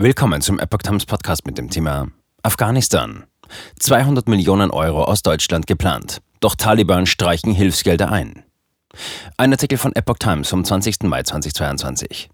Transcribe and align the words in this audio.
Willkommen 0.00 0.40
zum 0.42 0.60
Epoch 0.60 0.78
Times 0.78 1.06
Podcast 1.06 1.44
mit 1.44 1.58
dem 1.58 1.70
Thema 1.70 2.06
Afghanistan. 2.44 3.24
200 3.80 4.28
Millionen 4.28 4.70
Euro 4.70 5.02
aus 5.02 5.22
Deutschland 5.22 5.66
geplant. 5.66 6.20
Doch 6.38 6.54
Taliban 6.54 7.04
streichen 7.04 7.52
Hilfsgelder 7.52 8.12
ein. 8.12 8.44
Ein 9.38 9.50
Artikel 9.50 9.76
von 9.76 9.92
Epoch 9.96 10.18
Times 10.18 10.50
vom 10.50 10.64
20. 10.64 11.02
Mai 11.02 11.24
2022. 11.24 12.30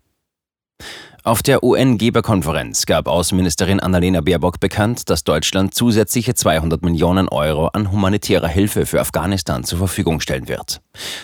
Auf 1.22 1.42
der 1.42 1.64
UN-Geberkonferenz 1.64 2.84
gab 2.84 3.08
Außenministerin 3.08 3.80
Annalena 3.80 4.20
Baerbock 4.20 4.60
bekannt, 4.60 5.08
dass 5.08 5.24
Deutschland 5.24 5.72
zusätzliche 5.72 6.34
200 6.34 6.82
Millionen 6.82 7.30
Euro 7.30 7.68
an 7.68 7.90
humanitärer 7.90 8.48
Hilfe 8.48 8.84
für 8.84 9.00
Afghanistan 9.00 9.64
zur 9.64 9.78
Verfügung 9.78 10.20
stellen 10.20 10.48
wird. 10.48 10.82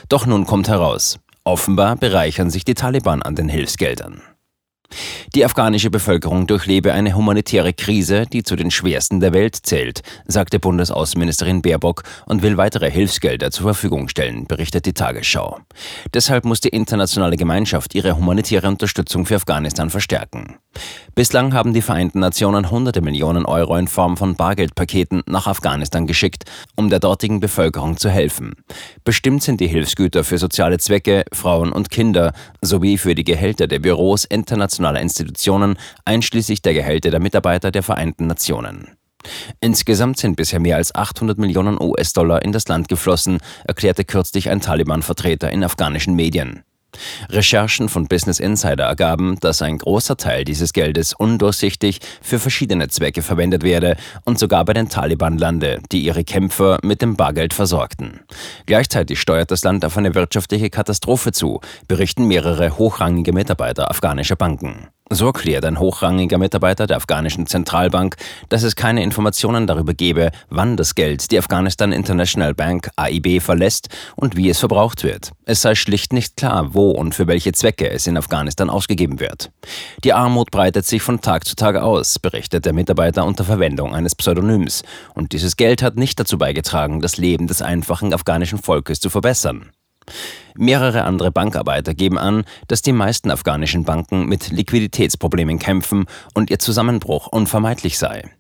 Doch 0.09 0.25
nun 0.25 0.47
kommt 0.47 0.71
heraus, 0.71 1.19
offenbar 1.45 1.97
bereichern 1.97 2.49
sich 2.49 2.65
die 2.65 2.73
Taliban 2.73 3.21
an 3.21 3.35
den 3.35 3.51
Hilfsgeldern. 3.51 4.23
Die 5.37 5.45
afghanische 5.45 5.91
Bevölkerung 5.91 6.49
durchlebe 6.49 6.93
eine 6.93 7.15
humanitäre 7.15 7.73
Krise, 7.73 8.25
die 8.27 8.43
zu 8.43 8.57
den 8.57 8.73
schwersten 8.73 9.21
der 9.21 9.33
Welt 9.33 9.55
zählt, 9.55 10.03
sagte 10.27 10.59
Bundesaußenministerin 10.59 11.63
Baerbock 11.63 12.03
und 12.27 12.43
will 12.43 12.57
weitere 12.57 12.91
Hilfsgelder 12.91 13.53
zur 13.53 13.67
Verfügung 13.67 14.09
stellen, 14.09 14.47
berichtet 14.49 14.87
die 14.87 14.93
Tagesschau. 14.93 15.61
Deshalb 16.15 16.45
muss 16.45 16.61
die 16.61 16.71
internationale 16.71 17.37
Gemeinschaft 17.37 17.95
ihre 17.95 18.17
humanitäre 18.17 18.67
Unterstützung 18.67 19.25
für 19.25 19.37
Afghanistan 19.37 19.89
verstärken. 19.89 20.57
Bislang 21.15 21.53
haben 21.53 21.75
die 21.75 21.83
Vereinten 21.83 22.21
Nationen 22.21 22.71
hunderte 22.71 23.01
Millionen 23.01 23.45
Euro 23.45 23.77
in 23.77 23.89
Form 23.89 24.17
von 24.17 24.35
Bargeldpaketen 24.35 25.23
nach 25.27 25.47
Afghanistan 25.47 26.07
geschickt, 26.07 26.45
um 26.77 26.91
der 26.91 27.01
dortigen 27.01 27.41
Bevölkerung 27.41 27.97
zu 27.97 28.09
helfen. 28.09 28.55
Bestimmt 29.05 29.43
sind 29.43 29.61
die 29.61 29.67
Hilfsgüter 29.67 30.25
für 30.25 30.39
soziale 30.39 30.79
Zwecke, 30.79 31.25
Frauen 31.33 31.73
und 31.73 31.91
Kinder 31.91 32.33
sowie 32.63 32.99
für 32.99 33.15
die 33.15 33.25
Gehälter 33.25 33.67
der 33.67 33.81
Büros 33.81 34.25
internationaler 34.25 35.01
Institutionen, 35.01 35.20
einschließlich 36.05 36.63
der 36.63 36.75
Gehälter 36.75 37.11
der 37.11 37.21
Mitarbeiter 37.21 37.71
der 37.71 37.83
Vereinten 37.83 38.27
Nationen. 38.27 38.97
Insgesamt 39.61 40.19
sind 40.19 40.37
bisher 40.37 40.61
mehr 40.61 40.77
als 40.77 40.95
800 40.95 41.39
Millionen 41.39 41.81
US-Dollar 41.81 42.43
in 42.43 42.53
das 42.53 42.69
Land 42.69 42.89
geflossen, 42.89 43.39
erklärte 43.65 44.05
kürzlich 44.05 44.49
ein 44.51 44.61
Taliban-Vertreter 44.61 45.51
in 45.51 45.63
afghanischen 45.63 46.15
Medien. 46.15 46.63
Recherchen 47.29 47.89
von 47.89 48.09
Business 48.09 48.41
Insider 48.41 48.85
ergaben, 48.85 49.39
dass 49.41 49.63
ein 49.63 49.79
großer 49.79 50.17
Teil 50.17 50.45
dieses 50.45 50.73
Geldes 50.73 51.15
undurchsichtig 51.15 52.01
für 52.21 52.39
verschiedene 52.39 52.89
Zwecke 52.89 53.23
verwendet 53.23 53.63
werde 53.63 53.97
und 54.25 54.39
sogar 54.39 54.65
bei 54.65 54.73
den 54.73 54.89
Taliban 54.89 55.39
lande, 55.39 55.81
die 55.93 56.03
ihre 56.03 56.25
Kämpfer 56.25 56.79
mit 56.83 57.03
dem 57.03 57.17
Bargeld 57.17 57.55
versorgten. 57.55 58.21
Gleichzeitig 58.67 59.21
steuert 59.21 59.51
das 59.51 59.63
Land 59.63 59.85
auf 59.85 59.97
eine 59.97 60.15
wirtschaftliche 60.15 60.71
Katastrophe 60.71 61.33
zu, 61.33 61.61
berichten 61.87 62.27
mehrere 62.27 62.77
hochrangige 62.77 63.33
Mitarbeiter 63.33 63.91
afghanischer 63.91 64.37
Banken. 64.37 64.89
So 65.13 65.27
erklärt 65.27 65.65
ein 65.65 65.81
hochrangiger 65.81 66.39
Mitarbeiter 66.39 66.87
der 66.87 66.99
afghanischen 66.99 67.49
Zentralbank, 67.49 68.15
dass 68.49 68.63
es 68.63 68.77
keine 68.77 69.03
Informationen 69.03 69.67
darüber 69.67 69.93
gebe, 69.93 70.31
wann 70.51 70.77
das 70.77 70.95
Geld 70.95 71.33
die 71.33 71.39
Afghanistan 71.39 71.91
International 71.91 72.55
Bank 72.55 72.91
AIB 72.95 73.43
verlässt 73.43 73.89
und 74.15 74.37
wie 74.37 74.49
es 74.49 74.61
verbraucht 74.61 75.03
wird. 75.03 75.33
Es 75.47 75.63
sei 75.63 75.75
schlicht 75.75 76.13
nicht 76.13 76.37
klar, 76.37 76.75
wo 76.75 76.93
und 76.93 77.17
für 77.17 77.27
welche 77.27 77.51
Zwecke 77.51 77.91
es 77.91 78.07
in 78.07 78.17
Afghanistan 78.17 78.71
ausgegeben 78.71 79.19
wird. 79.19 79.51
Die 80.05 80.13
Armut 80.13 80.53
breitet 80.53 80.87
sich 80.87 81.03
von 81.03 81.21
Tag 81.21 81.45
zu 81.45 81.57
Tag 81.57 81.75
aus, 81.75 82.21
berichtet 82.21 82.65
der 82.65 82.73
Mitarbeiter 82.73 83.25
unter 83.25 83.43
Verwendung 83.43 83.93
eines 83.93 84.15
Pseudonyms, 84.15 84.85
und 85.17 85.33
dieses 85.33 85.57
Geld 85.57 85.83
hat 85.83 85.97
nicht 85.97 86.21
dazu 86.21 86.39
beigetragen, 86.39 87.01
das 87.01 87.17
Leben 87.17 87.49
des 87.49 87.63
einfachen 87.63 88.15
afghanischen 88.15 88.61
Volkes 88.61 89.01
zu 89.01 89.11
verbessern. 89.11 89.73
Mehrere 90.57 91.05
andere 91.05 91.31
Bankarbeiter 91.31 91.95
geben 91.95 92.19
an, 92.19 92.45
dass 92.69 92.83
die 92.83 92.93
meisten 92.93 93.31
afghanischen 93.31 93.85
Banken 93.85 94.27
mit 94.27 94.51
Liquiditätsproblemen 94.51 95.59
kämpfen 95.59 96.07
und 96.35 96.51
ihr 96.51 96.59
Zusammenbruch 96.59 97.27
unvermeidlich 97.29 97.99
sei. 97.99 98.31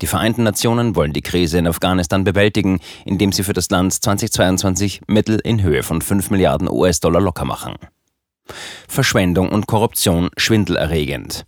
Die 0.00 0.06
Vereinten 0.06 0.42
Nationen 0.42 0.96
wollen 0.96 1.12
die 1.12 1.22
Krise 1.22 1.58
in 1.58 1.66
Afghanistan 1.66 2.24
bewältigen, 2.24 2.80
indem 3.04 3.32
sie 3.32 3.42
für 3.42 3.52
das 3.52 3.70
Land 3.70 3.92
2022 3.92 5.02
Mittel 5.06 5.38
in 5.42 5.62
Höhe 5.62 5.82
von 5.82 6.00
5 6.00 6.30
Milliarden 6.30 6.68
US-Dollar 6.70 7.20
locker 7.20 7.44
machen. 7.44 7.74
Verschwendung 8.88 9.50
und 9.50 9.66
Korruption 9.66 10.30
schwindelerregend. 10.36 11.44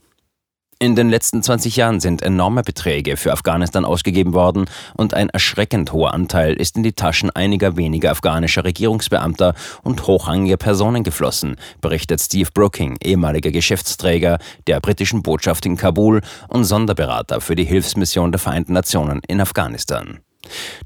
In 0.80 0.94
den 0.94 1.08
letzten 1.08 1.42
20 1.42 1.74
Jahren 1.74 1.98
sind 1.98 2.22
enorme 2.22 2.62
Beträge 2.62 3.16
für 3.16 3.32
Afghanistan 3.32 3.84
ausgegeben 3.84 4.32
worden 4.32 4.66
und 4.96 5.12
ein 5.12 5.28
erschreckend 5.28 5.92
hoher 5.92 6.14
Anteil 6.14 6.54
ist 6.54 6.76
in 6.76 6.84
die 6.84 6.92
Taschen 6.92 7.30
einiger 7.30 7.76
weniger 7.76 8.12
afghanischer 8.12 8.62
Regierungsbeamter 8.62 9.54
und 9.82 10.06
hochrangiger 10.06 10.56
Personen 10.56 11.02
geflossen, 11.02 11.56
berichtet 11.80 12.20
Steve 12.20 12.50
Brooking, 12.54 12.96
ehemaliger 13.02 13.50
Geschäftsträger 13.50 14.38
der 14.68 14.78
britischen 14.78 15.24
Botschaft 15.24 15.66
in 15.66 15.76
Kabul 15.76 16.20
und 16.46 16.62
Sonderberater 16.62 17.40
für 17.40 17.56
die 17.56 17.64
Hilfsmission 17.64 18.30
der 18.30 18.38
Vereinten 18.38 18.72
Nationen 18.72 19.20
in 19.26 19.40
Afghanistan. 19.40 20.20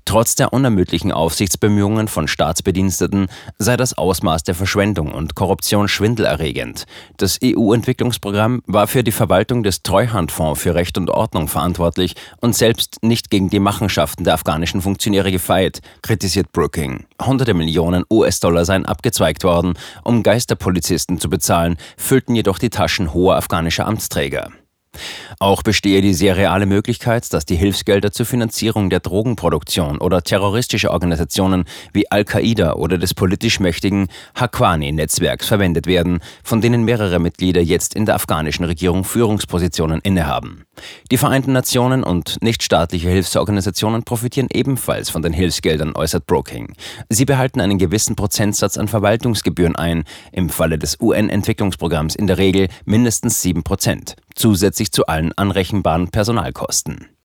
Trotz 0.04 0.34
der 0.34 0.52
unermüdlichen 0.52 1.12
Aufsichtsbemühungen 1.12 2.08
von 2.08 2.26
Staatsbediensteten 2.26 3.28
sei 3.58 3.76
das 3.76 3.96
Ausmaß 3.96 4.42
der 4.42 4.54
Verschwendung 4.54 5.12
und 5.12 5.34
Korruption 5.34 5.88
schwindelerregend. 5.88 6.84
Das 7.16 7.38
EU-Entwicklungsprogramm 7.42 8.62
war 8.66 8.86
für 8.86 9.04
die 9.04 9.12
Verwaltung 9.12 9.62
des 9.62 9.82
Treuhandfonds 9.82 10.60
für 10.60 10.74
Recht 10.74 10.98
und 10.98 11.10
Ordnung 11.10 11.48
verantwortlich 11.48 12.14
und 12.40 12.56
selbst 12.56 12.98
nicht 13.02 13.30
gegen 13.30 13.50
die 13.50 13.60
Machenschaften 13.60 14.24
der 14.24 14.34
afghanischen 14.34 14.82
Funktionäre 14.82 15.30
gefeit, 15.30 15.80
kritisiert 16.02 16.52
Brooking. 16.52 17.06
Hunderte 17.20 17.54
Millionen 17.54 18.04
US-Dollar 18.10 18.64
seien 18.64 18.86
abgezweigt 18.86 19.44
worden, 19.44 19.74
um 20.02 20.22
Geisterpolizisten 20.22 21.20
zu 21.20 21.30
bezahlen, 21.30 21.76
füllten 21.96 22.34
jedoch 22.34 22.58
die 22.58 22.70
Taschen 22.70 23.14
hoher 23.14 23.36
afghanischer 23.36 23.86
Amtsträger. 23.86 24.50
Auch 25.42 25.64
bestehe 25.64 26.03
die 26.03 26.14
sehr 26.14 26.36
reale 26.36 26.66
Möglichkeit, 26.66 27.32
dass 27.32 27.44
die 27.44 27.56
Hilfsgelder 27.56 28.12
zur 28.12 28.26
Finanzierung 28.26 28.91
der 28.91 29.00
Drogenproduktion 29.00 29.98
oder 29.98 30.22
terroristischer 30.22 30.92
Organisationen 30.92 31.64
wie 31.92 32.08
Al-Qaida 32.08 32.75
oder 32.75 32.97
des 32.97 33.12
politisch 33.12 33.58
mächtigen 33.58 34.06
Haqqani-Netzwerks 34.36 35.48
verwendet 35.48 35.88
werden, 35.88 36.20
von 36.44 36.60
denen 36.60 36.84
mehrere 36.84 37.19
Mitglieder 37.19 37.60
jetzt 37.60 37.94
in 37.94 38.06
der 38.06 38.14
afghanischen 38.14 38.64
Regierung 38.64 39.02
Führungspositionen 39.02 40.00
innehaben. 40.02 40.64
Die 41.10 41.19
Vereinten 41.19 41.50
Nationen 41.50 42.04
und 42.04 42.41
nichtstaatliche 42.41 43.08
Hilfsorganisationen 43.08 44.04
profitieren 44.04 44.47
ebenfalls 44.52 45.10
von 45.10 45.22
den 45.22 45.32
Hilfsgeldern, 45.32 45.97
äußert 45.97 46.25
Broking. 46.26 46.75
Sie 47.08 47.25
behalten 47.25 47.60
einen 47.60 47.78
gewissen 47.78 48.14
Prozentsatz 48.14 48.78
an 48.78 48.86
Verwaltungsgebühren 48.86 49.75
ein, 49.75 50.04
im 50.31 50.50
Falle 50.50 50.78
des 50.78 51.00
UN-Entwicklungsprogramms 51.00 52.14
in 52.14 52.28
der 52.28 52.38
Regel 52.38 52.69
mindestens 52.84 53.42
sieben 53.42 53.64
Prozent 53.64 54.14
zusätzlich 54.34 54.93
zu 54.93 55.06
allen 55.06 55.32
anrechenbaren 55.32 56.10
Personalkosten. 56.10 57.12